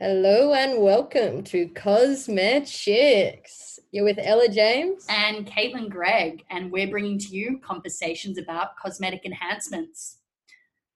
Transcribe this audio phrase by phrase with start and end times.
[0.00, 3.80] Hello and welcome to Cosmetics.
[3.90, 9.26] You're with Ella James and Caitlin Gregg, and we're bringing to you conversations about cosmetic
[9.26, 10.18] enhancements.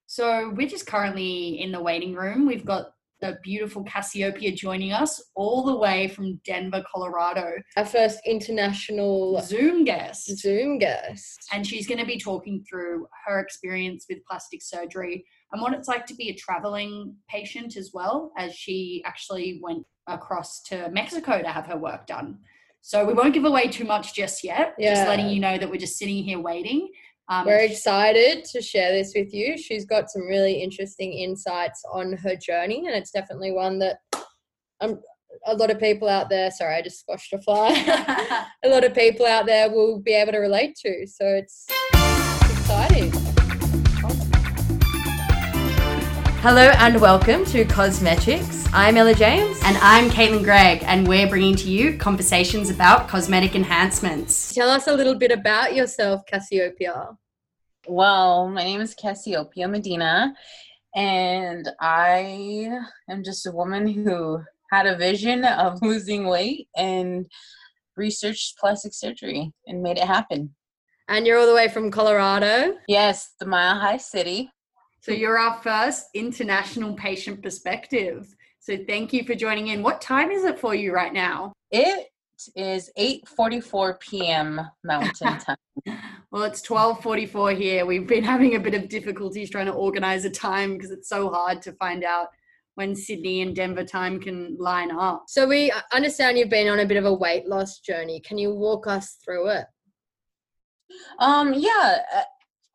[0.07, 2.47] So, we're just currently in the waiting room.
[2.47, 7.55] We've got the beautiful Cassiopeia joining us all the way from Denver, Colorado.
[7.77, 10.29] Our first international Zoom guest.
[10.39, 11.41] Zoom guest.
[11.53, 15.89] And she's going to be talking through her experience with plastic surgery and what it's
[15.89, 21.43] like to be a traveling patient as well, as she actually went across to Mexico
[21.43, 22.39] to have her work done.
[22.81, 24.75] So we won't give away too much just yet.
[24.79, 24.95] Yeah.
[24.95, 26.89] Just letting you know that we're just sitting here waiting.
[27.29, 29.57] Um, We're excited to share this with you.
[29.57, 33.99] She's got some really interesting insights on her journey, and it's definitely one that
[34.81, 35.01] um,
[35.47, 36.51] a lot of people out there.
[36.51, 37.71] Sorry, I just squashed a fly.
[38.65, 41.07] a lot of people out there will be able to relate to.
[41.07, 41.67] So it's
[46.43, 48.67] Hello and welcome to Cosmetics.
[48.73, 49.61] I'm Ella James.
[49.63, 54.53] And I'm Caitlin Gregg, and we're bringing to you conversations about cosmetic enhancements.
[54.53, 57.17] Tell us a little bit about yourself, Cassiopeia.
[57.87, 60.35] Well, my name is Cassiopeia Medina,
[60.97, 62.71] and I
[63.09, 67.25] am just a woman who had a vision of losing weight and
[67.97, 70.57] researched plastic surgery and made it happen.
[71.07, 72.79] And you're all the way from Colorado?
[72.89, 74.51] Yes, the Mile High City.
[75.03, 78.37] So you're our first international patient perspective.
[78.61, 79.83] So thank you for joining in.
[79.83, 81.53] What time is it for you right now?
[81.73, 82.07] It
[82.55, 84.61] is 8:44 p.m.
[84.85, 85.57] Mountain Time.
[86.31, 87.85] well, it's 12:44 here.
[87.85, 91.31] We've been having a bit of difficulties trying to organize a time because it's so
[91.31, 92.29] hard to find out
[92.77, 95.25] when Sydney and Denver time can line up.
[95.27, 98.21] So we understand you've been on a bit of a weight loss journey.
[98.21, 99.67] Can you walk us through it?
[101.19, 102.23] Um yeah, uh,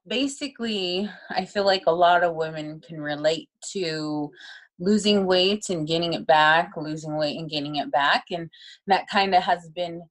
[0.08, 4.32] basically, I feel like a lot of women can relate to
[4.80, 8.26] losing weight and gaining it back, losing weight and gaining it back.
[8.32, 8.50] And
[8.88, 10.02] that kind of has been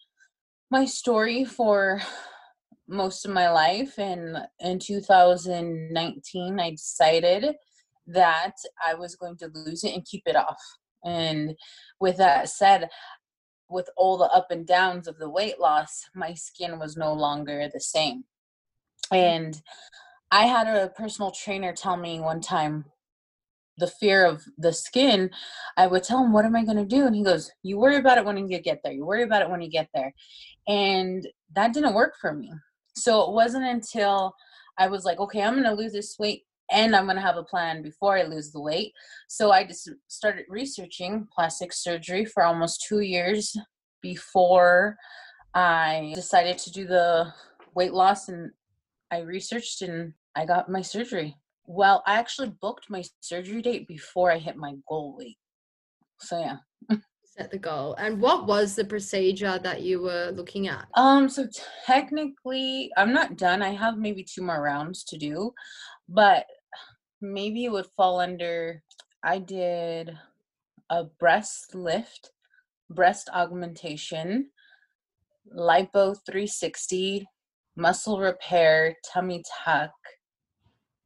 [0.71, 2.01] my story for
[2.89, 3.99] most of my life.
[3.99, 7.55] And in 2019, I decided
[8.09, 8.55] that
[8.87, 10.61] I was going to lose it and keep it off.
[11.05, 11.57] And
[12.01, 12.89] with that said,
[13.69, 17.69] with all the up and downs of the weight loss, my skin was no longer
[17.73, 18.25] the same.
[19.13, 19.61] And
[20.31, 22.87] I had a personal trainer tell me one time
[23.79, 25.31] the fear of the skin,
[25.77, 27.07] I would tell him, What am I going to do?
[27.07, 28.93] And he goes, You worry about it when you get there.
[28.93, 30.13] You worry about it when you get there.
[30.67, 32.53] And that didn't work for me.
[32.97, 34.35] So it wasn't until
[34.79, 37.37] I was like, Okay, I'm going to lose this weight and I'm going to have
[37.37, 38.93] a plan before I lose the weight.
[39.29, 43.57] So I just started researching plastic surgery for almost two years
[44.03, 44.97] before
[45.55, 47.33] I decided to do the
[47.75, 48.51] weight loss and
[49.11, 51.37] I researched and I got my surgery.
[51.67, 55.39] Well, I actually booked my surgery date before I hit my goal weight.
[56.21, 56.57] So yeah.
[57.25, 57.95] Set the goal.
[57.99, 60.87] And what was the procedure that you were looking at?
[60.95, 61.47] Um, so
[61.85, 63.63] technically I'm not done.
[63.63, 65.53] I have maybe two more rounds to do,
[66.09, 66.47] but
[67.21, 68.83] maybe it would fall under
[69.23, 70.17] I did
[70.89, 72.31] a breast lift,
[72.89, 74.51] breast augmentation,
[75.53, 77.27] lipo 360,
[77.77, 79.93] muscle repair, tummy tuck,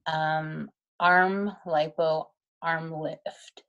[0.06, 2.26] um, arm lipo,
[2.62, 3.64] arm lift.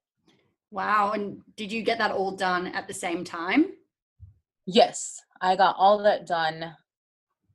[0.69, 1.11] Wow.
[1.11, 3.65] And did you get that all done at the same time?
[4.65, 6.75] Yes, I got all that done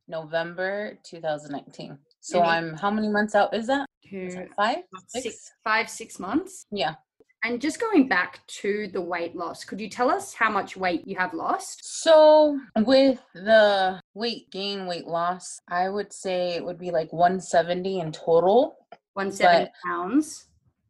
[0.07, 1.97] November 2019.
[2.19, 3.85] So I'm how many months out is that?
[4.07, 4.77] Two, is that five,
[5.07, 5.23] six?
[5.23, 6.65] six, five, six months.
[6.71, 6.95] Yeah.
[7.43, 11.07] And just going back to the weight loss, could you tell us how much weight
[11.07, 12.01] you have lost?
[12.01, 17.99] So, with the weight gain, weight loss, I would say it would be like 170
[17.99, 18.75] in total.
[19.13, 20.47] 170 pounds?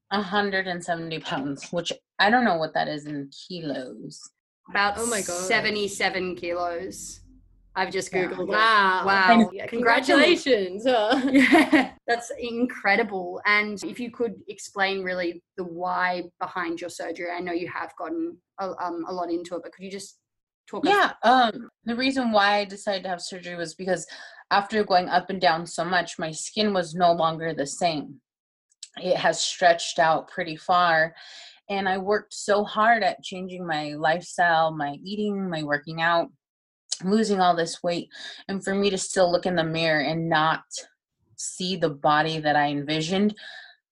[0.09, 4.31] 170 pounds, which I don't know what that is in kilos.
[4.69, 7.21] About oh my god, 77 kilos.
[7.77, 8.47] I've just googled it.
[8.47, 9.03] Wow!
[9.05, 9.49] Wow!
[9.53, 10.83] Yeah, congratulations!
[10.85, 13.39] yeah, that's incredible.
[13.45, 17.95] And if you could explain really the why behind your surgery, I know you have
[17.95, 20.17] gotten a, um, a lot into it, but could you just
[20.67, 20.85] talk?
[20.85, 21.13] Yeah.
[21.23, 24.07] Um, the reason why I decided to have surgery was because
[24.49, 28.19] after going up and down so much, my skin was no longer the same.
[28.97, 31.13] It has stretched out pretty far.
[31.69, 36.29] And I worked so hard at changing my lifestyle, my eating, my working out
[37.03, 38.09] losing all this weight
[38.47, 40.63] and for me to still look in the mirror and not
[41.35, 43.35] see the body that I envisioned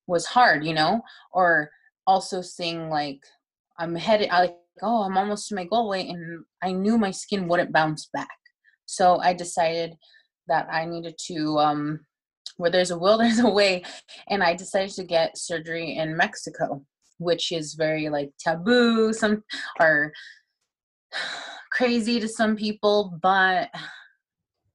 [0.08, 1.70] was hard, you know, or
[2.08, 3.20] also seeing like
[3.78, 7.12] I'm headed I like oh I'm almost to my goal weight and I knew my
[7.12, 8.30] skin wouldn't bounce back.
[8.86, 9.96] So I decided
[10.48, 12.00] that I needed to um
[12.58, 13.84] where there's a will there's a way
[14.30, 16.86] and I decided to get surgery in Mexico.
[17.18, 19.44] which is very like taboo some
[19.80, 20.12] are
[21.76, 23.70] crazy to some people but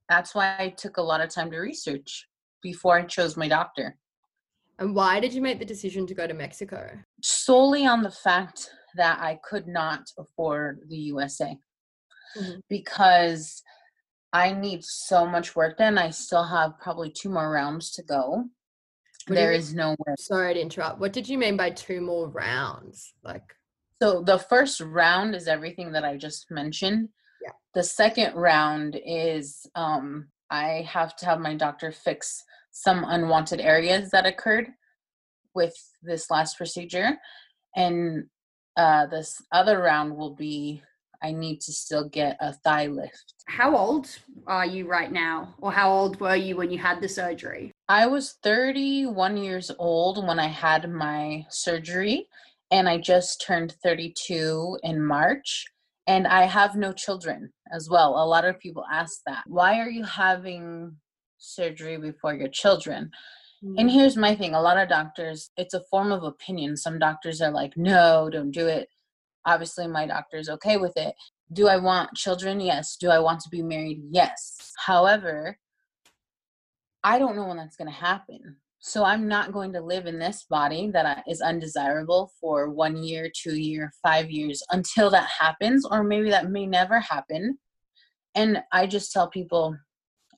[0.08, 2.26] that's why i took a lot of time to research
[2.62, 3.96] before i chose my doctor
[4.78, 6.90] and why did you make the decision to go to mexico
[7.22, 11.56] solely on the fact that i could not afford the usa
[12.38, 12.58] mm-hmm.
[12.68, 13.62] because
[14.32, 18.44] i need so much work done i still have probably two more rounds to go
[19.26, 20.14] what there is no way.
[20.18, 20.98] Sorry to interrupt.
[20.98, 23.12] What did you mean by two more rounds?
[23.22, 23.54] Like,
[24.02, 27.08] so the first round is everything that I just mentioned.
[27.42, 27.52] Yeah.
[27.74, 32.42] The second round is um, I have to have my doctor fix
[32.72, 34.68] some unwanted areas that occurred
[35.54, 37.18] with this last procedure,
[37.76, 38.24] and
[38.76, 40.82] uh, this other round will be
[41.22, 43.34] I need to still get a thigh lift.
[43.46, 44.08] How old
[44.46, 45.54] are you right now?
[45.58, 47.72] Or how old were you when you had the surgery?
[47.88, 52.28] I was 31 years old when I had my surgery,
[52.70, 55.64] and I just turned 32 in March.
[56.06, 58.14] And I have no children as well.
[58.16, 59.44] A lot of people ask that.
[59.46, 60.96] Why are you having
[61.38, 63.10] surgery before your children?
[63.62, 63.92] And mm.
[63.92, 66.76] here's my thing a lot of doctors, it's a form of opinion.
[66.76, 68.88] Some doctors are like, no, don't do it
[69.46, 71.14] obviously my doctor is okay with it
[71.52, 75.56] do i want children yes do i want to be married yes however
[77.02, 80.18] i don't know when that's going to happen so i'm not going to live in
[80.18, 85.84] this body that is undesirable for one year two year five years until that happens
[85.84, 87.58] or maybe that may never happen.
[88.34, 89.76] And i just tell people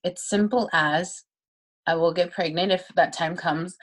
[0.02, 1.22] it's simple as
[1.86, 3.76] i will get pregnant if that time comes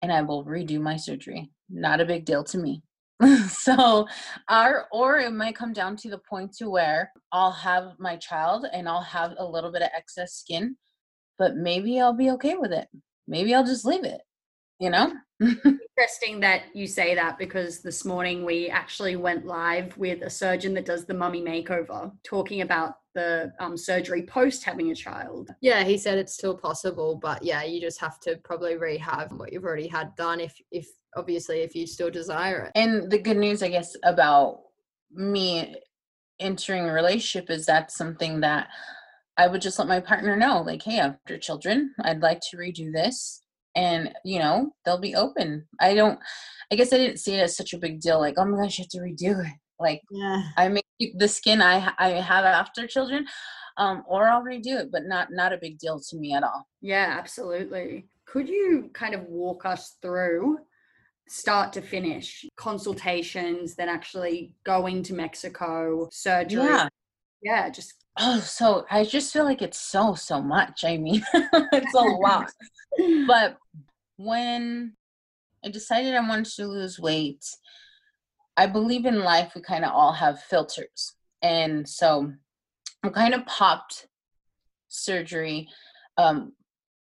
[0.00, 1.50] and i will redo my surgery.
[1.68, 2.82] Not a big deal to me.
[3.48, 4.08] So
[4.48, 8.64] our or it might come down to the point to where i'll have my child
[8.72, 10.76] and i'll have a little bit of excess skin
[11.38, 12.88] but maybe i'll be okay with it
[13.30, 14.20] maybe i'll just leave it
[14.80, 15.12] you know?
[15.40, 20.74] interesting that you say that because this morning we actually went live with a surgeon
[20.74, 25.50] that does the mummy makeover talking about the um, surgery post having a child.
[25.62, 29.52] Yeah he said it's still possible but yeah you just have to probably rehab what
[29.52, 32.72] you've already had done if if obviously if you still desire it.
[32.74, 34.60] And the good news i guess about
[35.10, 35.74] me
[36.38, 38.68] entering a relationship is that something that
[39.40, 42.92] i would just let my partner know like hey after children i'd like to redo
[42.92, 43.42] this
[43.76, 45.66] and you know they'll be open.
[45.80, 46.18] I don't
[46.70, 48.78] i guess i didn't see it as such a big deal like oh my gosh
[48.78, 49.52] you have to redo it.
[49.78, 50.42] Like yeah.
[50.56, 50.84] i make
[51.16, 53.26] the skin i i have after children
[53.78, 56.66] um or i'll redo it but not not a big deal to me at all.
[56.80, 58.08] Yeah absolutely.
[58.26, 60.58] Could you kind of walk us through
[61.28, 66.64] start to finish consultations then actually going to mexico surgery?
[66.64, 66.88] Yeah,
[67.42, 71.94] yeah just oh so i just feel like it's so so much i mean it's
[71.94, 72.50] a lot.
[73.26, 73.56] But
[74.16, 74.94] when
[75.64, 77.44] i decided i wanted to lose weight
[78.56, 81.14] i believe in life we kind of all have filters.
[81.42, 82.32] And so
[83.02, 84.06] i kind of popped
[84.88, 85.68] surgery
[86.18, 86.52] um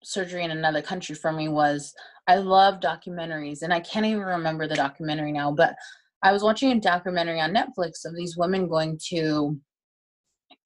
[0.04, 1.94] surgery in another country for me was
[2.28, 5.74] I love documentaries, and I can't even remember the documentary now, but
[6.22, 9.58] I was watching a documentary on Netflix of these women going to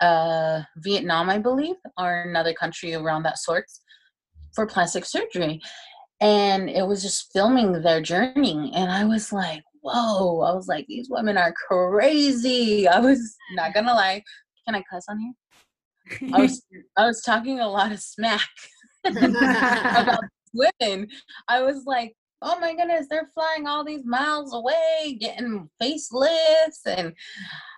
[0.00, 3.66] uh, Vietnam, I believe, or another country around that sort
[4.54, 5.60] for plastic surgery.
[6.20, 8.72] And it was just filming their journey.
[8.74, 12.86] And I was like, whoa, I was like, these women are crazy.
[12.88, 14.22] I was not gonna lie.
[14.66, 15.32] Can I cuss on here?
[16.34, 16.62] I was
[16.96, 18.48] I was talking a lot of smack
[19.04, 20.20] about
[20.52, 21.08] women.
[21.48, 26.84] I was like, oh my goodness, they're flying all these miles away, getting facelifts.
[26.86, 27.14] And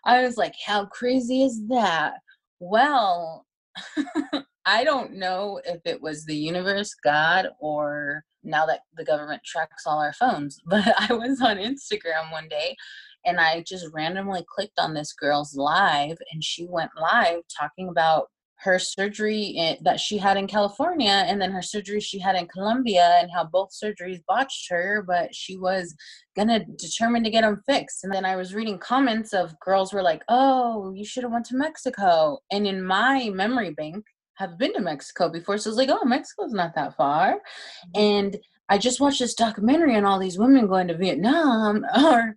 [0.04, 2.14] I was like, how crazy is that?
[2.59, 3.47] Well,
[4.66, 9.87] I don't know if it was the universe, God, or now that the government tracks
[9.87, 12.76] all our phones, but I was on Instagram one day
[13.26, 18.28] and I just randomly clicked on this girl's live and she went live talking about
[18.64, 22.49] her surgery in, that she had in California and then her surgery she had in
[22.49, 25.94] Colombia and how both surgeries botched her, but she was
[26.35, 28.04] gonna determine to get them fixed.
[28.04, 31.47] And then I was reading comments of girls were like, "Oh, you should have went
[31.47, 34.04] to Mexico." And in my memory bank,
[34.37, 38.00] have been to Mexico before, so I was like, "Oh, Mexico's not that far," mm-hmm.
[38.00, 38.37] and
[38.68, 42.35] I just watched this documentary on all these women going to Vietnam or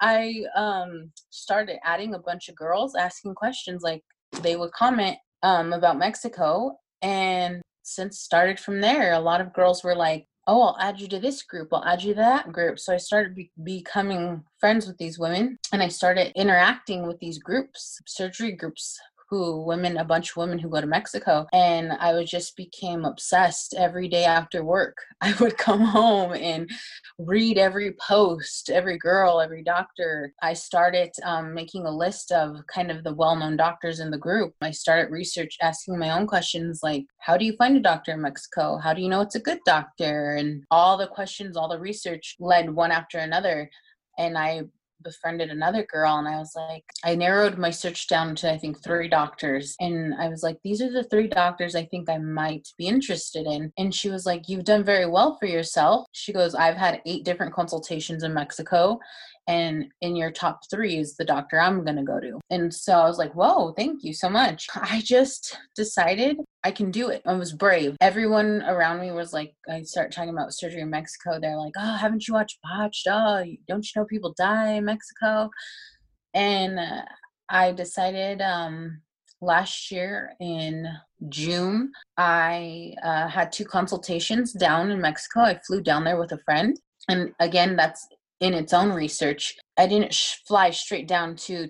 [0.00, 4.02] I um, started adding a bunch of girls asking questions like
[4.42, 6.78] they would comment um, about Mexico.
[7.02, 11.06] And since started from there, a lot of girls were like, oh, I'll add you
[11.08, 12.78] to this group, I'll add you to that group.
[12.78, 17.38] So I started be- becoming friends with these women and I started interacting with these
[17.38, 18.98] groups, surgery groups
[19.30, 23.04] who women a bunch of women who go to mexico and i would just became
[23.04, 24.96] obsessed every day after work.
[25.20, 26.70] I would come home and
[27.18, 30.32] read every post every girl every doctor.
[30.42, 34.54] I started um, making a list of kind of the well-known doctors in the group.
[34.62, 38.22] I started research asking my own questions like how do you find a doctor in
[38.22, 38.78] mexico?
[38.78, 40.36] How do you know it's a good doctor?
[40.36, 43.70] And all the questions all the research led one after another
[44.18, 44.62] and I
[45.02, 48.82] befriended another girl and I was like, I narrowed my search down to I think
[48.82, 49.74] three doctors.
[49.80, 53.46] And I was like, these are the three doctors I think I might be interested
[53.46, 53.72] in.
[53.78, 56.06] And she was like, You've done very well for yourself.
[56.12, 58.98] She goes, I've had eight different consultations in Mexico
[59.50, 62.38] and in your top three is the doctor I'm going to go to.
[62.50, 64.68] And so I was like, whoa, thank you so much.
[64.76, 67.22] I just decided I can do it.
[67.26, 67.96] I was brave.
[68.00, 71.40] Everyone around me was like, I start talking about surgery in Mexico.
[71.40, 73.08] They're like, oh, haven't you watched Botched?
[73.10, 75.50] Oh, don't you know people die in Mexico?
[76.32, 77.02] And uh,
[77.48, 79.00] I decided um,
[79.40, 80.86] last year in
[81.28, 85.40] June, I uh, had two consultations down in Mexico.
[85.40, 86.78] I flew down there with a friend.
[87.08, 88.06] And again, that's
[88.40, 89.54] in its own research.
[89.78, 91.68] I didn't sh- fly straight down to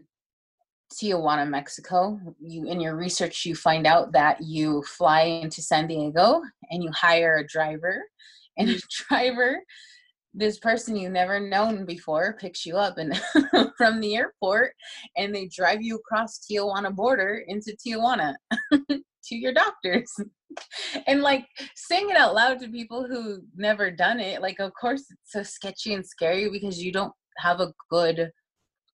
[0.93, 2.19] Tijuana, Mexico.
[2.41, 6.91] You in your research you find out that you fly into San Diego and you
[6.93, 8.03] hire a driver
[8.57, 9.61] and a driver
[10.33, 13.21] this person you've never known before picks you up and
[13.77, 14.73] from the airport
[15.17, 18.35] and they drive you across Tijuana border into Tijuana
[19.25, 20.13] to your doctors.
[21.07, 21.47] and like
[21.77, 25.43] saying it out loud to people who never done it, like of course it's so
[25.43, 28.31] sketchy and scary because you don't have a good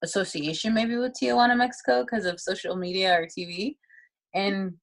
[0.03, 3.77] association maybe with Tijuana, Mexico because of social media or TV.
[4.35, 4.75] And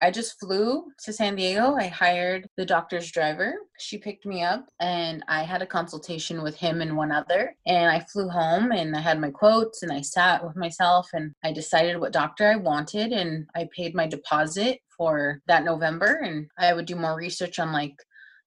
[0.00, 1.74] I just flew to San Diego.
[1.74, 3.52] I hired the doctor's driver.
[3.80, 7.56] She picked me up and I had a consultation with him and one other.
[7.66, 11.32] And I flew home and I had my quotes and I sat with myself and
[11.42, 16.46] I decided what doctor I wanted and I paid my deposit for that November and
[16.58, 17.94] I would do more research on like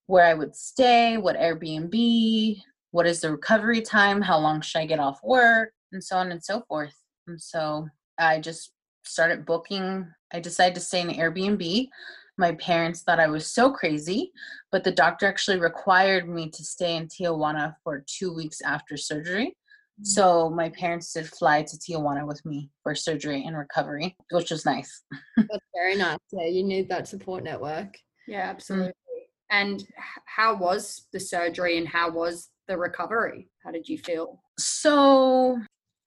[0.07, 4.85] where I would stay, what Airbnb, what is the recovery time, how long should I
[4.85, 6.93] get off work, and so on and so forth.
[7.27, 8.71] And so I just
[9.03, 10.07] started booking.
[10.33, 11.89] I decided to stay in Airbnb.
[12.37, 14.31] My parents thought I was so crazy,
[14.71, 19.47] but the doctor actually required me to stay in Tijuana for two weeks after surgery.
[19.47, 20.05] Mm-hmm.
[20.05, 24.65] So my parents did fly to Tijuana with me for surgery and recovery, which was
[24.65, 25.03] nice.
[25.37, 26.17] That's very nice.
[26.31, 27.97] Yeah, you need that support network.
[28.27, 28.89] Yeah, absolutely.
[28.89, 28.93] Mm-hmm.
[29.51, 29.85] And
[30.25, 33.49] how was the surgery and how was the recovery?
[33.63, 34.41] How did you feel?
[34.57, 35.59] So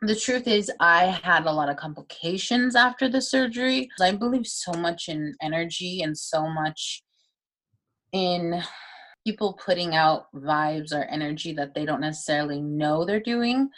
[0.07, 3.89] the truth is i had a lot of complications after the surgery.
[4.01, 7.03] I believe so much in energy and so much
[8.13, 8.63] in
[9.27, 13.69] people putting out vibes or energy that they don't necessarily know they're doing.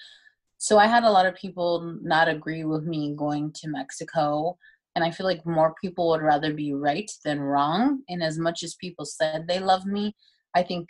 [0.58, 4.56] So i had a lot of people not agree with me going to mexico
[4.94, 8.02] and i feel like more people would rather be right than wrong.
[8.08, 10.14] And as much as people said they love me
[10.54, 10.88] i think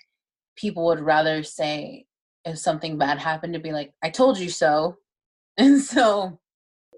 [0.56, 2.06] people would rather say
[2.44, 4.96] if something bad happened to be like i told you so
[5.58, 6.38] and so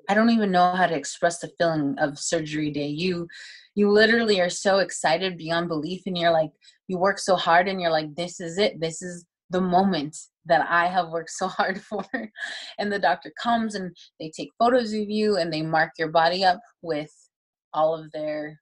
[0.09, 2.89] i don't even know how to express the feeling of surgery day.
[2.89, 3.29] You
[3.75, 6.51] you literally are so excited beyond belief and you're like
[6.89, 8.81] you work so hard and you're like this is it.
[8.81, 12.05] This is the moment that i have worked so hard for.
[12.79, 16.45] And the doctor comes and they take photos of you and they mark your body
[16.45, 17.13] up with
[17.73, 18.61] all of their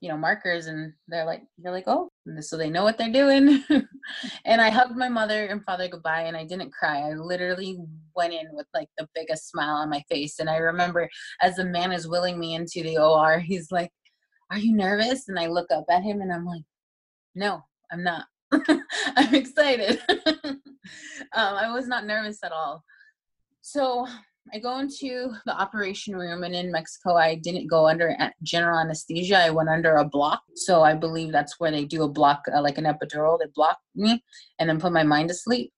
[0.00, 2.10] you know markers and they're like you're like oh
[2.40, 3.62] so they know what they're doing.
[4.44, 7.00] And i hugged my mother and father goodbye and i didn't cry.
[7.00, 7.78] I literally
[8.14, 11.08] went in with like the biggest smile on my face and i remember
[11.40, 13.90] as the man is wheeling me into the or he's like
[14.50, 15.28] are you nervous?
[15.28, 16.62] And i look up at him and i'm like
[17.34, 18.26] no i'm not.
[19.16, 20.00] I'm excited.
[21.32, 22.84] Um, i was not nervous at all.
[23.60, 24.06] So
[24.54, 29.38] I go into the operation room, and in Mexico, I didn't go under general anesthesia.
[29.38, 30.42] I went under a block.
[30.54, 33.38] So I believe that's where they do a block, uh, like an epidural.
[33.38, 34.22] They block me
[34.58, 35.72] and then put my mind to sleep.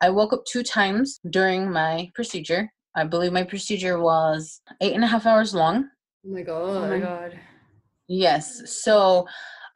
[0.00, 2.70] I woke up two times during my procedure.
[2.94, 5.88] I believe my procedure was eight and a half hours long.
[6.26, 6.76] Oh my God.
[6.76, 7.38] Oh my God.
[8.08, 8.82] Yes.
[8.82, 9.26] So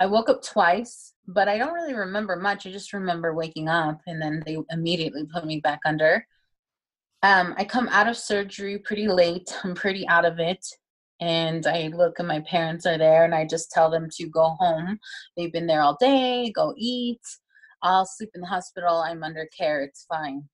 [0.01, 2.67] I woke up twice, but I don't really remember much.
[2.67, 6.27] I just remember waking up and then they immediately put me back under.
[7.23, 9.57] Um, I come out of surgery pretty late.
[9.65, 10.65] I'm pretty out of it.
[11.21, 14.57] And I look and my parents are there and I just tell them to go
[14.59, 14.99] home.
[15.37, 17.21] They've been there all day, go eat.
[17.83, 18.97] I'll sleep in the hospital.
[18.97, 19.83] I'm under care.
[19.83, 20.49] It's fine.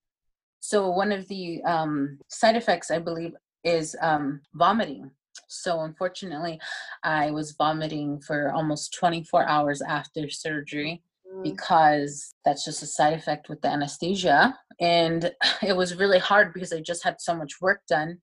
[0.60, 3.32] So, one of the um, side effects, I believe,
[3.64, 5.10] is um, vomiting.
[5.46, 6.58] So, unfortunately,
[7.02, 11.02] I was vomiting for almost 24 hours after surgery.
[11.38, 11.42] Mm.
[11.44, 14.56] because that's just a side effect with the anesthesia.
[14.80, 15.30] And
[15.62, 18.18] it was really hard because I just had so much work done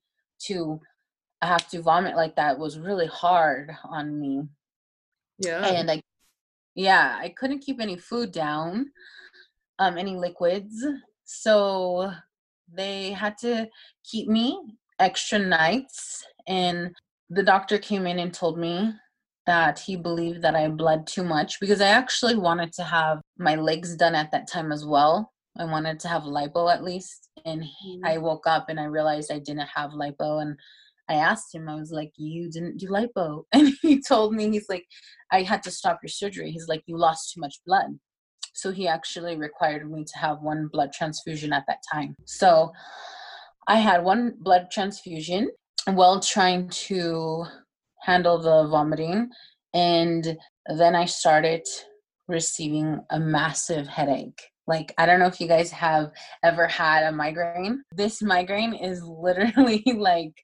[0.46, 0.80] to
[1.42, 4.42] I have to vomit like that was really hard on me.
[5.38, 5.66] Yeah.
[5.66, 6.00] And I
[6.74, 8.90] yeah, I couldn't keep any food down,
[9.78, 10.84] um, any liquids.
[11.24, 12.12] So
[12.72, 13.68] they had to
[14.04, 14.58] keep me
[14.98, 16.94] extra nights and
[17.30, 18.92] the doctor came in and told me
[19.46, 23.54] that he believed that I bled too much because I actually wanted to have my
[23.54, 25.32] legs done at that time as well.
[25.58, 27.28] I wanted to have lipo at least.
[27.44, 30.42] And he, I woke up and I realized I didn't have lipo.
[30.42, 30.56] And
[31.08, 33.44] I asked him, I was like, You didn't do lipo.
[33.52, 34.84] And he told me, He's like,
[35.32, 36.50] I had to stop your surgery.
[36.50, 37.98] He's like, You lost too much blood.
[38.54, 42.16] So he actually required me to have one blood transfusion at that time.
[42.24, 42.72] So
[43.68, 45.50] I had one blood transfusion
[45.86, 47.44] while trying to
[48.06, 49.28] handle the vomiting.
[49.74, 50.38] And
[50.78, 51.66] then I started
[52.28, 54.40] receiving a massive headache.
[54.68, 56.10] Like, I don't know if you guys have
[56.42, 57.82] ever had a migraine.
[57.92, 60.34] This migraine is literally like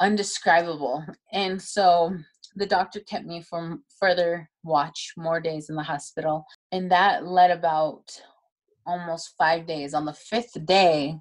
[0.00, 1.04] undescribable.
[1.32, 2.14] And so
[2.56, 6.44] the doctor kept me from further watch, more days in the hospital.
[6.72, 8.04] And that led about
[8.86, 9.94] almost five days.
[9.94, 11.16] On the fifth day,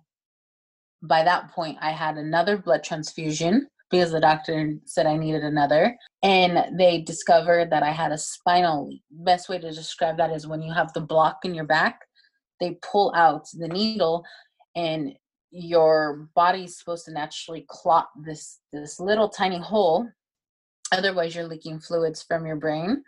[1.01, 5.95] by that point, I had another blood transfusion because the doctor said I needed another.
[6.23, 9.03] And they discovered that I had a spinal leak.
[9.11, 11.99] Best way to describe that is when you have the block in your back,
[12.59, 14.25] they pull out the needle
[14.75, 15.13] and
[15.51, 20.07] your body's supposed to naturally clot this this little tiny hole
[20.91, 23.03] otherwise you're leaking fluids from your brain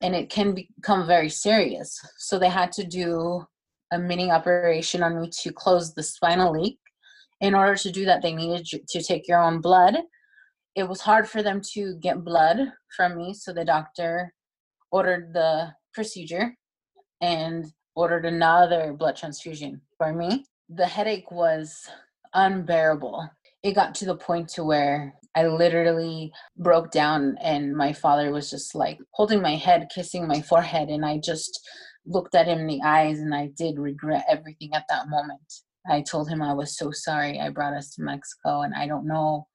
[0.00, 3.40] and it can become very serious so they had to do
[3.92, 6.80] a mini operation on me to close the spinal leak
[7.40, 9.94] in order to do that they needed to take your own blood
[10.76, 12.58] it was hard for them to get blood
[12.94, 14.32] from me so the doctor
[14.92, 16.54] ordered the procedure
[17.22, 17.64] and
[17.96, 20.44] ordered another blood transfusion for me.
[20.68, 21.88] The headache was
[22.34, 23.30] unbearable.
[23.62, 28.48] It got to the point to where i literally broke down and my father was
[28.48, 31.60] just like holding my head kissing my forehead and i just
[32.06, 35.52] looked at him in the eyes and i did regret everything at that moment.
[35.88, 39.06] I told him I was so sorry I brought us to Mexico and I don't
[39.06, 39.46] know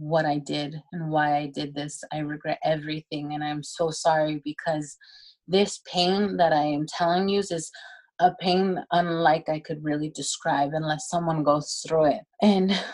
[0.00, 2.02] what I did and why I did this.
[2.12, 4.96] I regret everything and I'm so sorry because
[5.46, 7.70] this pain that I am telling you is
[8.18, 12.20] a pain unlike I could really describe unless someone goes through it.
[12.42, 12.72] And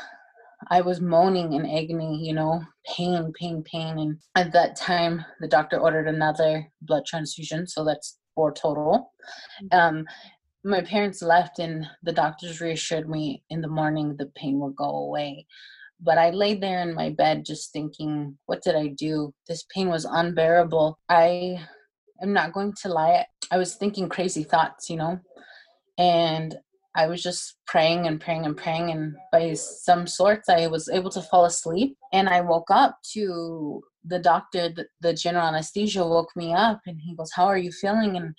[0.71, 2.63] I was moaning in agony, you know,
[2.97, 3.99] pain, pain, pain.
[3.99, 9.13] And at that time, the doctor ordered another blood transfusion, so that's four total.
[9.65, 9.79] Mm.
[9.79, 10.05] Um,
[10.65, 14.85] my parents left and the doctors reassured me in the morning the pain will go
[14.85, 15.47] away
[16.01, 19.33] but i laid there in my bed just thinking what did i do?
[19.49, 20.99] This pain was unbearable.
[21.09, 21.61] I
[22.23, 23.27] am not going to lie.
[23.51, 25.21] I was thinking crazy thoughts you know
[25.99, 26.57] and
[26.95, 31.11] i was just praying and praying and praying and by some sorts i was able
[31.11, 36.31] to fall asleep and i woke up to the doctor the, the general anesthesia woke
[36.37, 38.17] me up and he goes how are you feeling?
[38.17, 38.35] And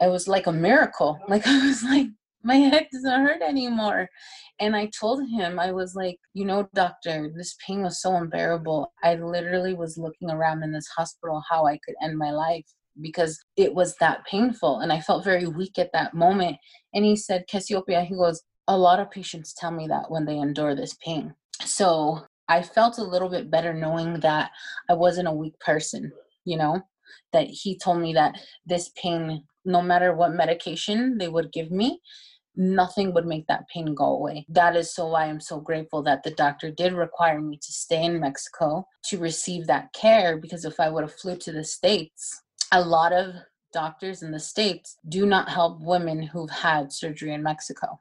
[0.00, 1.18] it was like a miracle.
[1.28, 2.08] Like I was like,
[2.42, 4.08] my head doesn't hurt anymore.
[4.60, 8.92] And I told him, I was like, you know, doctor, this pain was so unbearable.
[9.02, 12.66] I literally was looking around in this hospital how I could end my life
[13.00, 14.80] because it was that painful.
[14.80, 16.56] And I felt very weak at that moment.
[16.94, 20.38] And he said, Cassiopeia, he goes, a lot of patients tell me that when they
[20.38, 21.34] endure this pain.
[21.64, 24.50] So I felt a little bit better knowing that
[24.88, 26.12] I wasn't a weak person,
[26.44, 26.80] you know,
[27.32, 32.00] that he told me that this pain no matter what medication they would give me,
[32.56, 34.44] nothing would make that pain go away.
[34.48, 38.04] That is so why I'm so grateful that the doctor did require me to stay
[38.04, 42.42] in Mexico to receive that care because if I would have flew to the States,
[42.72, 43.34] a lot of
[43.72, 48.00] doctors in the States do not help women who've had surgery in Mexico.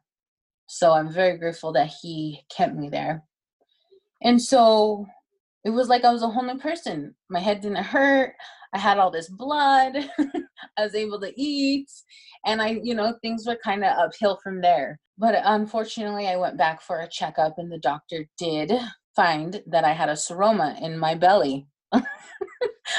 [0.67, 3.23] So I'm very grateful that he kept me there.
[4.21, 5.07] And so
[5.63, 7.15] it was like I was a whole new person.
[7.29, 8.33] My head didn't hurt.
[8.73, 9.93] I had all this blood.
[10.77, 11.89] I was able to eat.
[12.45, 14.99] And I, you know, things were kind of uphill from there.
[15.17, 18.71] But unfortunately, I went back for a checkup, and the doctor did
[19.15, 21.67] find that I had a seroma in my belly.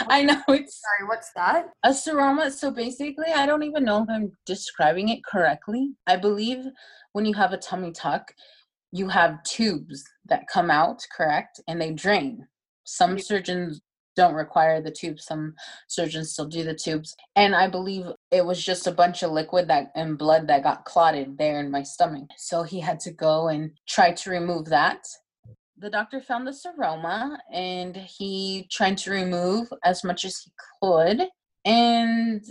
[0.09, 1.67] I know it's sorry, what's that?
[1.83, 2.51] A seroma.
[2.53, 5.93] So basically, I don't even know if I'm describing it correctly.
[6.07, 6.67] I believe
[7.13, 8.33] when you have a tummy tuck,
[8.93, 11.61] you have tubes that come out, correct?
[11.69, 12.47] And they drain.
[12.85, 13.81] Some surgeons
[14.17, 15.25] don't require the tubes.
[15.25, 15.55] Some
[15.89, 17.15] surgeons still do the tubes.
[17.37, 20.85] And I believe it was just a bunch of liquid that and blood that got
[20.85, 22.29] clotted there in my stomach.
[22.37, 25.05] So he had to go and try to remove that.
[25.79, 30.51] The doctor found the seroma and he tried to remove as much as he
[30.83, 31.29] could.
[31.65, 32.43] And,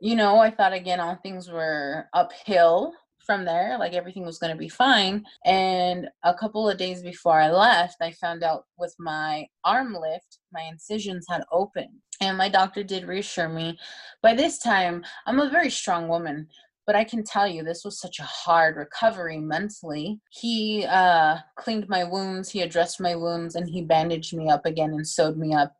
[0.00, 2.94] you know, I thought again all things were uphill
[3.24, 5.24] from there like everything was going to be fine.
[5.44, 10.38] And a couple of days before i left i found out with my arm lift
[10.52, 12.00] my incisions had opened.
[12.20, 13.78] And my doctor did reassure me
[14.22, 16.48] by this time i'm a very strong woman
[16.86, 20.20] but i can tell you this was such a hard recovery mentally.
[20.30, 24.90] He uh cleaned my wounds he addressed my wounds and he bandaged me up again
[24.90, 25.74] and sewed me up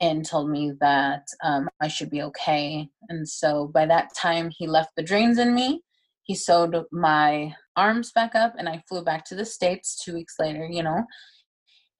[0.00, 2.88] and told me that um, I should be okay.
[3.08, 5.82] And so by that time, he left the drains in me
[6.26, 10.34] he sewed my arms back up and I flew back to the States two weeks
[10.40, 11.04] later, you know.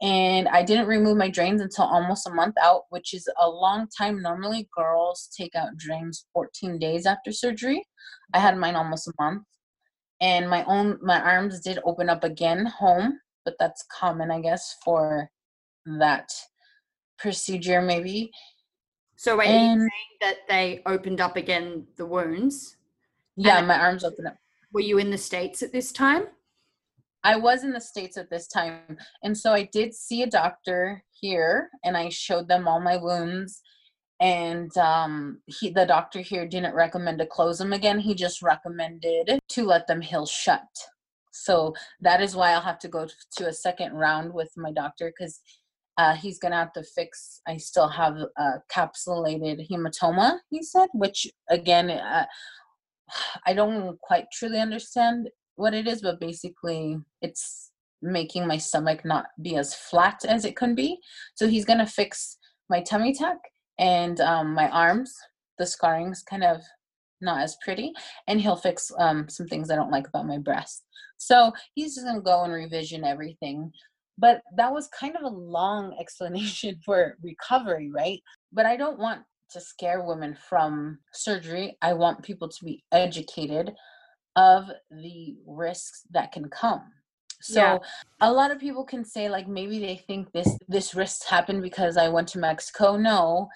[0.03, 3.87] And I didn't remove my drains until almost a month out, which is a long
[3.97, 4.21] time.
[4.21, 7.87] Normally, girls take out drains 14 days after surgery.
[8.35, 9.45] I had mine almost a month.
[10.21, 14.77] And my own my arms did open up again home, but that's common, I guess,
[14.85, 15.31] for
[15.87, 16.31] that
[17.19, 18.33] procedure, maybe.
[19.17, 22.76] So wait, and, saying that they opened up again the wounds?
[23.37, 24.37] Yeah, and my arms open up.
[24.73, 26.25] Were you in the States at this time?
[27.27, 28.97] I was in the States at this time.
[29.23, 33.63] And so I did see a doctor here and I showed them all my wounds.
[34.21, 37.99] And um, he, the doctor here didn't recommend to close them again.
[37.99, 40.63] He just recommended to let them heal shut.
[41.33, 45.13] So that is why I'll have to go to a second round with my doctor
[45.17, 45.41] because
[45.99, 47.41] uh, he's gonna have to fix.
[47.47, 50.39] I still have a capsulated hematoma.
[50.49, 52.27] He said, which again, uh,
[53.47, 57.71] I don't quite truly understand what it is, but basically it's
[58.03, 60.99] making my stomach not be as flat as it can be.
[61.35, 62.37] So he's gonna fix
[62.69, 63.39] my tummy tuck
[63.79, 65.15] and um, my arms.
[65.59, 66.61] The scarring's kind of
[67.21, 67.93] not as pretty,
[68.29, 70.85] and he'll fix um, some things I don't like about my breast.
[71.17, 73.73] So he's just gonna go and revision everything.
[74.19, 78.21] But that was kind of a long explanation for recovery, right?
[78.53, 81.77] But I don't want to scare women from surgery.
[81.83, 83.73] I want people to be educated
[84.37, 86.83] of the risks that can come.
[87.41, 87.79] So yeah.
[88.21, 91.97] a lot of people can say like maybe they think this this risk happened because
[91.97, 92.97] I went to Mexico.
[92.97, 93.49] No,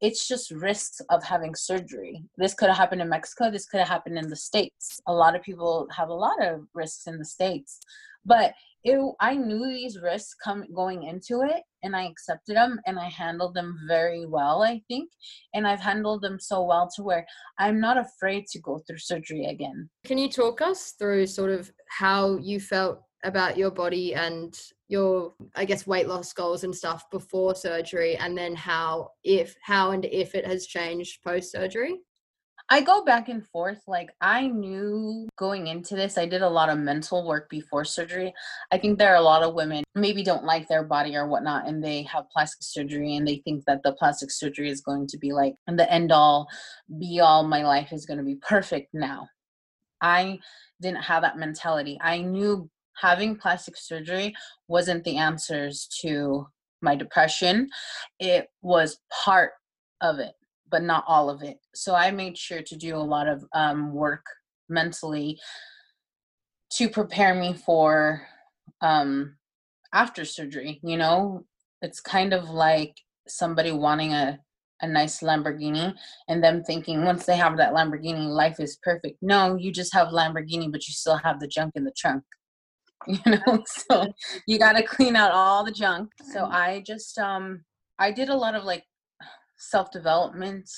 [0.00, 2.22] it's just risks of having surgery.
[2.36, 3.50] This could have happened in Mexico.
[3.50, 5.00] This could have happened in the States.
[5.06, 7.80] A lot of people have a lot of risks in the States.
[8.24, 8.54] But
[8.86, 13.08] it, I knew these risks come going into it and I accepted them and I
[13.08, 15.10] handled them very well, I think.
[15.54, 17.26] And I've handled them so well to where
[17.58, 19.90] I'm not afraid to go through surgery again.
[20.04, 24.56] Can you talk us through sort of how you felt about your body and
[24.88, 29.92] your i guess weight loss goals and stuff before surgery and then how if how
[29.92, 31.96] and if it has changed post surgery
[32.68, 33.82] I go back and forth.
[33.86, 38.32] Like, I knew going into this, I did a lot of mental work before surgery.
[38.72, 41.68] I think there are a lot of women maybe don't like their body or whatnot,
[41.68, 45.18] and they have plastic surgery and they think that the plastic surgery is going to
[45.18, 46.48] be like the end all,
[46.98, 49.28] be all, my life is going to be perfect now.
[50.02, 50.40] I
[50.80, 51.98] didn't have that mentality.
[52.02, 54.34] I knew having plastic surgery
[54.66, 56.48] wasn't the answers to
[56.82, 57.68] my depression,
[58.18, 59.52] it was part
[60.00, 60.34] of it
[60.70, 61.58] but not all of it.
[61.74, 64.24] So I made sure to do a lot of um, work
[64.68, 65.38] mentally
[66.72, 68.22] to prepare me for
[68.80, 69.36] um,
[69.92, 70.80] after surgery.
[70.82, 71.44] You know,
[71.82, 72.96] it's kind of like
[73.28, 74.40] somebody wanting a
[74.82, 75.94] a nice Lamborghini
[76.28, 79.16] and them thinking once they have that Lamborghini, life is perfect.
[79.22, 82.22] No, you just have Lamborghini, but you still have the junk in the trunk.
[83.06, 84.12] You know, so
[84.48, 86.10] you got to clean out all the junk.
[86.32, 87.62] So I just um
[88.00, 88.82] I did a lot of like
[89.58, 90.68] self development.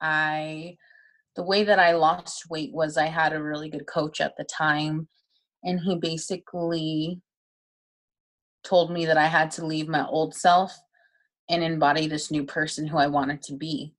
[0.00, 0.76] I
[1.36, 4.44] the way that I lost weight was I had a really good coach at the
[4.44, 5.08] time
[5.62, 7.20] and he basically
[8.64, 10.76] told me that I had to leave my old self
[11.48, 13.94] and embody this new person who I wanted to be.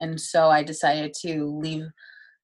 [0.00, 1.86] And so I decided to leave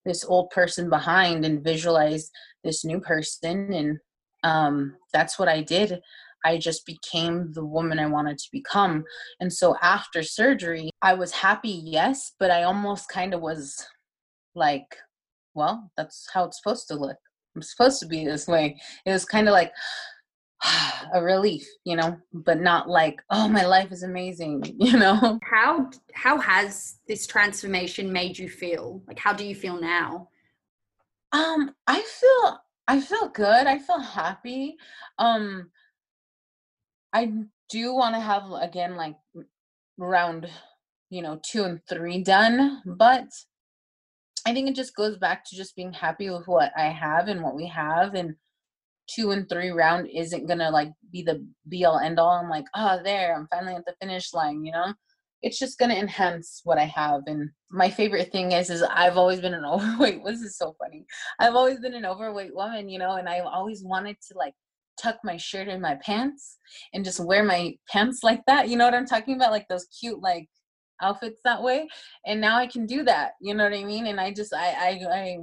[0.05, 2.31] this old person behind and visualize
[2.65, 3.99] this new person and
[4.45, 6.01] um, that's what I did.
[6.45, 9.05] I just became the woman I wanted to become.
[9.41, 13.85] And so after surgery, I was happy, yes, but I almost kind of was
[14.55, 14.97] like,
[15.55, 17.17] well, that's how it's supposed to look.
[17.57, 18.81] I'm supposed to be this way.
[19.05, 19.73] It was kind of like
[21.15, 25.39] a relief, you know, but not like, oh, my life is amazing, you know.
[25.43, 29.03] How how has this transformation made you feel?
[29.07, 30.29] Like how do you feel now?
[31.33, 33.67] Um, I feel I feel good.
[33.67, 34.77] I feel happy.
[35.19, 35.71] Um
[37.19, 37.33] I
[37.69, 39.17] do want to have again like
[39.97, 40.49] round,
[41.11, 43.27] you know, two and three done, but
[44.47, 47.43] I think it just goes back to just being happy with what I have and
[47.43, 48.37] what we have and
[49.09, 52.39] two and three round isn't gonna like be the be all end all.
[52.39, 54.95] I'm like, oh there, I'm finally at the finish line, you know?
[55.43, 57.23] it's just to enhance what I have.
[57.27, 60.25] And my favorite thing is, is I've always been an overweight.
[60.25, 61.07] This is so funny.
[61.39, 64.55] I've always been an overweight woman, you know, and I've always wanted to like
[65.01, 66.59] tuck my shirt in my pants
[66.93, 68.69] and just wear my pants like that.
[68.69, 69.53] You know what I'm talking about?
[69.53, 70.49] Like those cute, like
[71.01, 71.89] outfits that way.
[72.27, 73.33] And now I can do that.
[73.41, 74.07] You know what I mean?
[74.07, 75.37] And I just, I, I, I,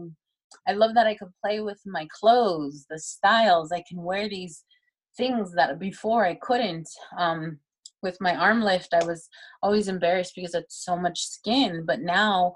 [0.68, 3.72] I love that I can play with my clothes, the styles.
[3.72, 4.64] I can wear these
[5.18, 6.90] things that before I couldn't.
[7.18, 7.60] Um,
[8.02, 9.28] with my arm lift, I was
[9.64, 11.84] always embarrassed because it's so much skin.
[11.88, 12.54] But now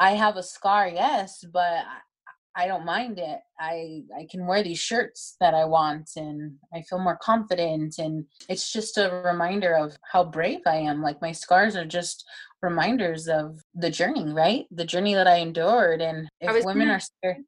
[0.00, 1.84] I have a scar, yes, but
[2.56, 3.40] I don't mind it.
[3.58, 8.26] I I can wear these shirts that I want and I feel more confident and
[8.48, 11.02] it's just a reminder of how brave I am.
[11.02, 12.24] Like my scars are just
[12.62, 14.66] reminders of the journey, right?
[14.70, 17.44] The journey that I endured and if women gonna, are scared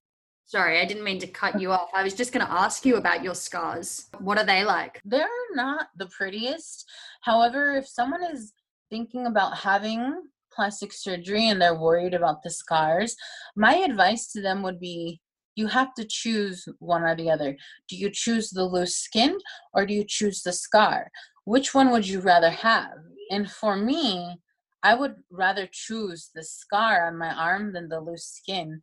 [0.48, 1.88] Sorry, I didn't mean to cut you off.
[1.92, 4.06] I was just going to ask you about your scars.
[4.20, 5.00] What are they like?
[5.04, 6.88] They're not the prettiest.
[7.22, 8.52] However, if someone is
[8.88, 10.22] thinking about having
[10.56, 13.14] plastic surgery and they're worried about the scars,
[13.54, 15.20] my advice to them would be
[15.54, 17.56] you have to choose one or the other.
[17.88, 19.38] Do you choose the loose skin
[19.72, 21.10] or do you choose the scar?
[21.44, 22.98] Which one would you rather have?
[23.30, 24.38] And for me,
[24.82, 28.82] I would rather choose the scar on my arm than the loose skin.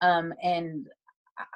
[0.00, 0.86] Um, and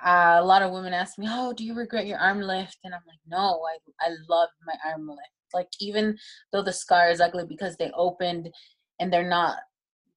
[0.05, 3.02] a lot of women ask me, "Oh, do you regret your arm lift?" And I'm
[3.07, 5.20] like, "No, I I love my arm lift.
[5.55, 6.18] Like even
[6.52, 8.50] though the scar is ugly because they opened
[9.00, 9.56] and they're not,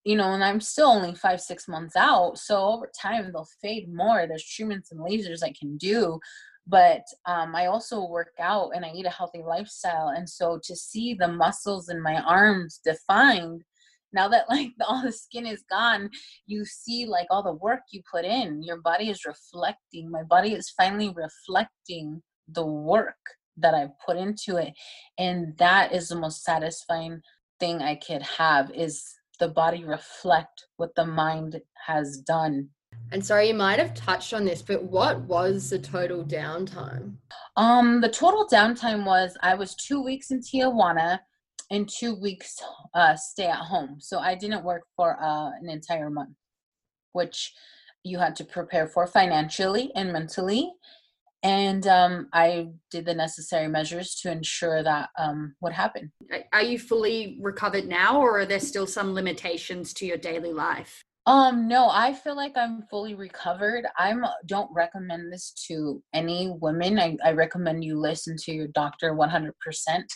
[0.04, 3.94] you know, and I'm still only five six months out, so over time they'll fade
[3.94, 4.26] more.
[4.28, 6.20] There's treatments and lasers I can do."
[6.68, 10.10] But um, I also work out and I eat a healthy lifestyle.
[10.10, 13.64] And so to see the muscles in my arms defined
[14.14, 16.10] now that like all the skin is gone
[16.46, 20.54] you see like all the work you put in your body is reflecting my body
[20.54, 23.16] is finally reflecting the work
[23.58, 24.74] that i've put into it
[25.18, 27.22] and that is the most satisfying
[27.60, 32.70] thing i could have is the body reflect what the mind has done
[33.12, 37.16] and sorry, you might have touched on this, but what was the total downtime?
[37.58, 41.20] Um, the total downtime was I was two weeks in Tijuana
[41.72, 42.62] and two weeks
[42.94, 43.98] uh, stay at home.
[44.00, 46.36] So I didn't work for uh, an entire month,
[47.14, 47.54] which
[48.04, 50.72] you had to prepare for financially and mentally.
[51.42, 56.12] And um, I did the necessary measures to ensure that um, would happen.
[56.52, 61.04] Are you fully recovered now, or are there still some limitations to your daily life?
[61.26, 63.86] Um, no, I feel like I'm fully recovered.
[63.98, 66.98] I'm don't recommend this to any women.
[67.00, 69.52] I, I recommend you listen to your doctor 100%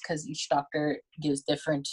[0.02, 1.88] because each doctor gives different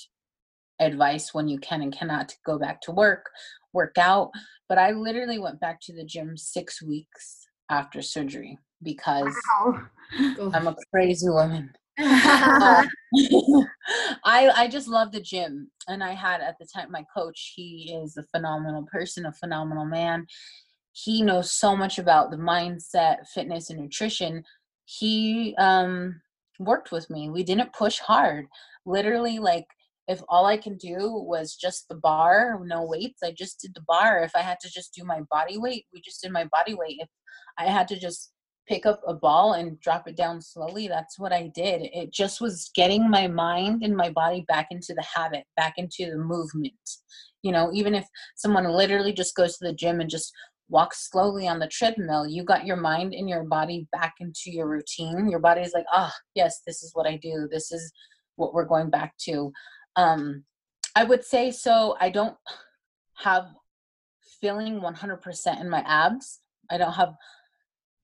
[0.81, 3.27] advice when you can and cannot go back to work,
[3.75, 4.31] work out.
[4.69, 9.83] But I literally went back to the gym six weeks after surgery because wow.
[10.55, 11.73] I'm a crazy woman.
[11.99, 12.89] I
[14.25, 17.53] I just love the gym, and I had at the time my coach.
[17.55, 20.27] He is a phenomenal person, a phenomenal man.
[20.93, 24.45] He knows so much about the mindset, fitness, and nutrition.
[24.85, 26.21] He um,
[26.59, 27.31] worked with me.
[27.31, 28.47] We didn't push hard.
[28.87, 29.67] Literally, like
[30.09, 33.85] if all I can do was just the bar, no weights, I just did the
[33.87, 34.25] bar.
[34.25, 36.97] If I had to just do my body weight, we just did my body weight.
[36.99, 37.09] If
[37.59, 38.33] I had to just
[38.69, 41.89] pick up a ball and drop it down slowly that's what i did.
[41.93, 46.11] It just was getting my mind and my body back into the habit back into
[46.11, 46.75] the movement.
[47.43, 50.33] You know even if someone literally just goes to the gym and just
[50.69, 54.69] walks slowly on the treadmill you got your mind and your body back into your
[54.69, 55.29] routine.
[55.29, 57.49] Your body's like ah oh, yes this is what i do.
[57.51, 57.93] This is
[58.37, 59.53] what we're going back to.
[59.97, 60.45] Um
[60.97, 62.37] i would say so i don't
[63.17, 63.47] have
[64.41, 66.41] feeling 100% in my abs.
[66.71, 67.15] I don't have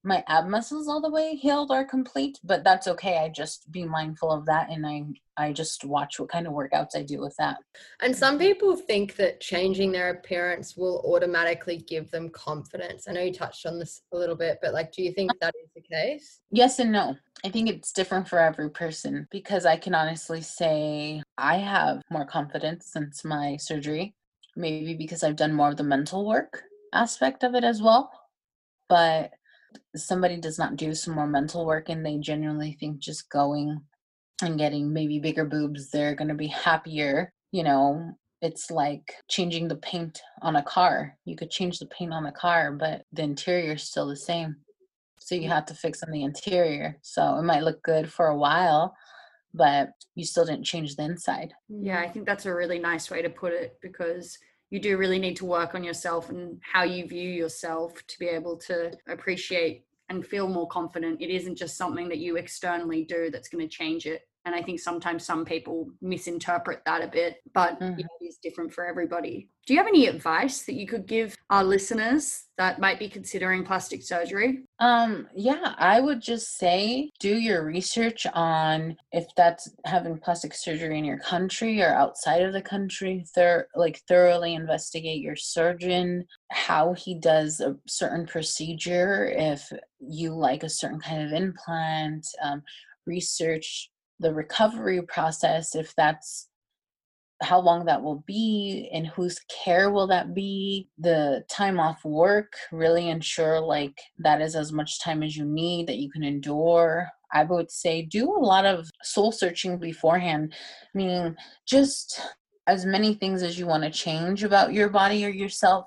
[0.07, 3.19] my ab muscles all the way healed or complete, but that's okay.
[3.19, 5.03] I just be mindful of that and I
[5.39, 7.59] I just watch what kind of workouts I do with that.
[8.01, 13.07] And some people think that changing their appearance will automatically give them confidence.
[13.07, 15.55] I know you touched on this a little bit, but like do you think that
[15.63, 16.41] is the case?
[16.51, 17.17] Yes and no.
[17.45, 22.25] I think it's different for every person because I can honestly say I have more
[22.25, 24.15] confidence since my surgery.
[24.55, 26.63] Maybe because I've done more of the mental work
[26.95, 28.11] aspect of it as well.
[28.89, 29.33] But
[29.95, 33.81] somebody does not do some more mental work and they genuinely think just going
[34.43, 37.33] and getting maybe bigger boobs, they're going to be happier.
[37.53, 38.13] You know,
[38.43, 41.17] it's like changing the paint on a car.
[41.25, 44.57] You could change the paint on the car, but the interior is still the same.
[45.19, 46.99] So you have to fix on the interior.
[47.03, 48.95] So it might look good for a while,
[49.55, 51.55] but you still didn't change the inside.
[51.69, 54.39] Yeah, I think that's a really nice way to put it because
[54.71, 58.27] you do really need to work on yourself and how you view yourself to be
[58.27, 61.21] able to appreciate and feel more confident.
[61.21, 64.23] It isn't just something that you externally do that's going to change it.
[64.47, 67.99] And I think sometimes some people misinterpret that a bit, but Mhm.
[67.99, 69.51] it is different for everybody.
[69.67, 73.65] Do you have any advice that you could give our listeners that might be considering
[73.65, 74.63] plastic surgery?
[74.79, 80.97] Um, yeah, I would just say do your research on if that's having plastic surgery
[80.97, 83.25] in your country or outside of the country.
[83.35, 90.63] Thor- like thoroughly investigate your surgeon, how he does a certain procedure, if you like
[90.63, 92.63] a certain kind of implant, um,
[93.07, 96.49] research the recovery process, if that's
[97.43, 100.89] how long that will be and whose care will that be?
[100.99, 105.87] The time off work really ensure like that is as much time as you need
[105.87, 107.09] that you can endure.
[107.33, 110.55] I would say do a lot of soul searching beforehand
[110.95, 112.21] meaning just
[112.67, 115.87] as many things as you want to change about your body or yourself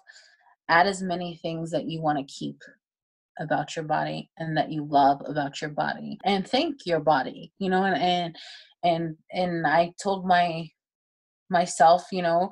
[0.67, 2.61] add as many things that you want to keep
[3.39, 7.69] about your body and that you love about your body and thank your body you
[7.69, 8.35] know and and
[8.83, 10.67] and, and i told my
[11.49, 12.49] myself you know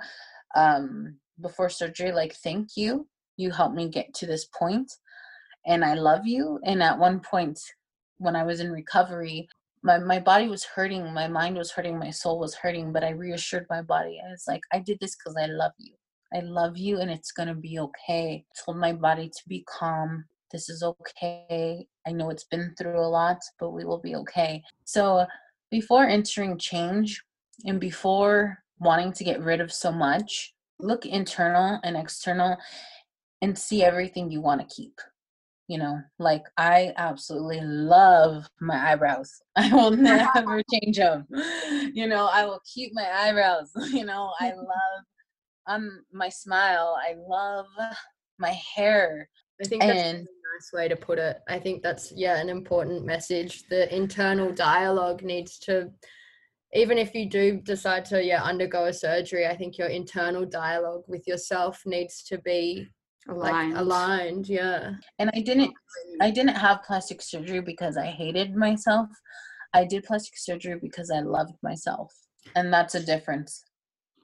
[0.56, 3.08] um before surgery like thank you.
[3.38, 4.91] You helped me get to this point
[5.65, 6.60] and i love you.
[6.63, 7.60] And at one point
[8.17, 9.47] when i was in recovery
[9.84, 13.10] my, my body was hurting my mind was hurting my soul was hurting but i
[13.12, 15.93] reassured my body i was like i did this because i love you.
[16.34, 18.43] I love you and it's going to be okay.
[18.43, 22.99] I told my body to be calm this is okay i know it's been through
[22.99, 25.25] a lot but we will be okay so
[25.69, 27.21] before entering change
[27.65, 32.57] and before wanting to get rid of so much, look internal and external
[33.41, 34.99] and see everything you want to keep.
[35.67, 39.41] You know, like I absolutely love my eyebrows.
[39.57, 41.27] I will never change them.
[41.93, 43.71] You know, I will keep my eyebrows.
[43.91, 45.03] You know, I love
[45.67, 46.97] um my smile.
[46.97, 47.65] I love
[48.39, 49.27] my hair.
[49.61, 51.39] I think that's And- a nice way to put it.
[51.47, 53.67] I think that's yeah an important message.
[53.69, 55.91] The internal dialogue needs to,
[56.73, 61.03] even if you do decide to yeah undergo a surgery, I think your internal dialogue
[61.07, 62.87] with yourself needs to be
[63.29, 63.73] Aligned.
[63.73, 64.49] like aligned.
[64.49, 64.93] Yeah.
[65.19, 65.73] And I didn't
[66.21, 69.09] I didn't have plastic surgery because I hated myself.
[69.73, 72.13] I did plastic surgery because I loved myself.
[72.55, 73.63] And that's a difference.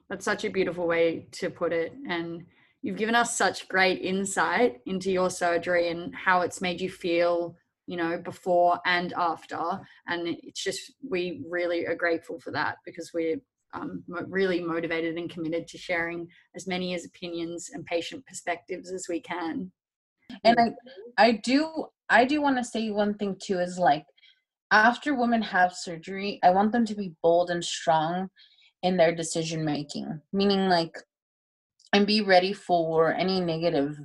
[0.08, 1.92] That's such a beautiful way to put it.
[2.08, 2.44] And
[2.84, 7.56] you've given us such great insight into your surgery and how it's made you feel,
[7.86, 9.58] you know, before and after.
[10.06, 13.40] And it's just, we really are grateful for that because we're
[13.72, 19.06] um, really motivated and committed to sharing as many as opinions and patient perspectives as
[19.08, 19.72] we can.
[20.44, 24.04] And I I do I do want to say one thing too is like
[24.70, 28.28] after women have surgery, I want them to be bold and strong
[28.82, 30.20] in their decision making.
[30.32, 30.96] Meaning like
[31.94, 33.98] and be ready for any negative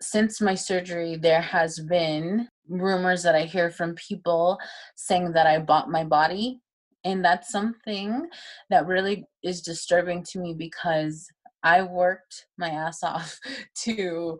[0.00, 4.58] since my surgery there has been rumors that I hear from people
[4.94, 6.60] saying that I bought my body
[7.04, 8.28] and that's something
[8.70, 11.28] that really is disturbing to me because
[11.64, 13.38] I worked my ass off
[13.82, 14.38] to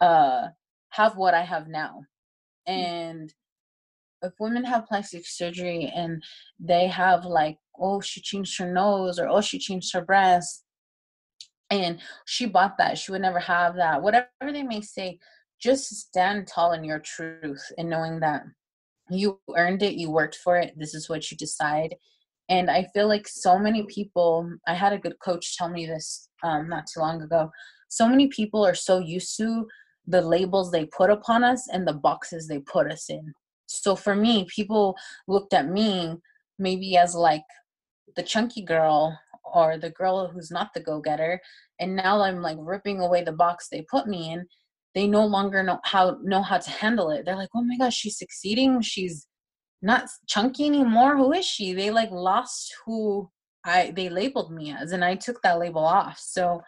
[0.00, 0.48] uh
[0.90, 2.02] have what I have now.
[2.66, 3.32] And
[4.22, 6.22] if women have plastic surgery and
[6.58, 10.65] they have like, oh, she changed her nose or oh, she changed her breast
[11.70, 15.18] and she bought that, she would never have that, whatever they may say,
[15.60, 18.42] just stand tall in your truth and knowing that
[19.10, 21.94] you earned it, you worked for it, this is what you decide.
[22.48, 26.28] And I feel like so many people, I had a good coach tell me this
[26.42, 27.50] um, not too long ago.
[27.88, 29.66] So many people are so used to
[30.06, 33.32] the labels they put upon us and the boxes they put us in.
[33.66, 36.16] So for me, people looked at me
[36.58, 37.42] maybe as like
[38.14, 39.18] the chunky girl
[39.54, 41.40] or the girl who's not the go-getter
[41.78, 44.46] and now I'm like ripping away the box they put me in.
[44.94, 47.24] They no longer know how know how to handle it.
[47.24, 48.80] They're like, "Oh my gosh, she's succeeding.
[48.80, 49.26] She's
[49.82, 51.16] not chunky anymore.
[51.16, 53.30] Who is she?" They like lost who
[53.64, 56.18] I they labeled me as and I took that label off.
[56.18, 56.62] So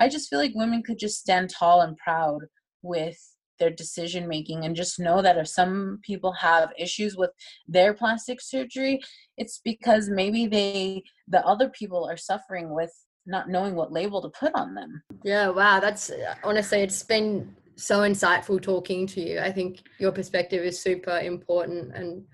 [0.00, 2.42] I just feel like women could just stand tall and proud
[2.82, 3.18] with
[3.58, 7.30] their decision making and just know that if some people have issues with
[7.66, 9.00] their plastic surgery
[9.36, 12.92] it's because maybe they the other people are suffering with
[13.28, 15.80] not knowing what label to put on them Yeah, wow.
[15.80, 16.10] That's
[16.42, 19.40] honestly, it's been so insightful talking to you.
[19.40, 22.24] I think your perspective is super important and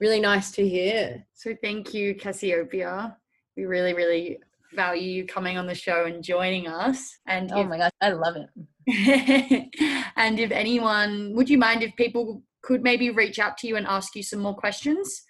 [0.00, 1.24] really nice to hear.
[1.34, 3.16] So thank you, Cassiopeia.
[3.56, 4.38] We really, really
[4.74, 7.18] value you coming on the show and joining us.
[7.26, 8.48] And oh if, my gosh i love it
[10.16, 13.86] and if anyone, would you mind if people could maybe reach out to you and
[13.86, 15.22] ask you some more questions?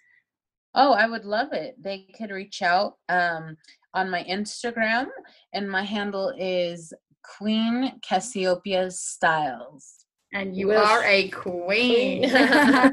[0.74, 3.56] oh i would love it they could reach out um,
[3.94, 5.06] on my instagram
[5.52, 6.92] and my handle is
[7.22, 12.31] queen cassiopeia styles And you Will are a queen.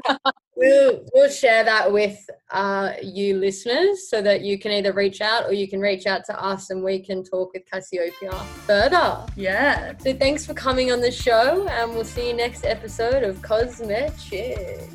[0.56, 2.18] We'll we'll share that with
[2.50, 6.24] uh, you listeners so that you can either reach out or you can reach out
[6.24, 8.32] to us and we can talk with Cassiopeia
[8.66, 9.26] further.
[9.36, 9.92] Yeah.
[9.98, 14.88] So thanks for coming on the show and we'll see you next episode of Cosmetic.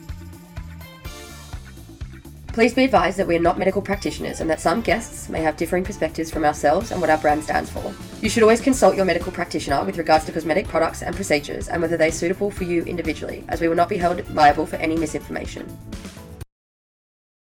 [2.54, 5.56] Please be advised that we are not medical practitioners and that some guests may have
[5.56, 7.94] differing perspectives from ourselves and what our brand stands for.
[8.22, 11.82] You should always consult your medical practitioner with regards to cosmetic products and procedures and
[11.82, 14.76] whether they are suitable for you individually, as we will not be held liable for
[14.76, 15.66] any misinformation.